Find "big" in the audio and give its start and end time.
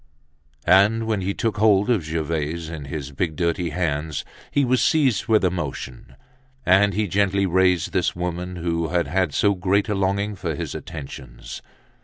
3.11-3.35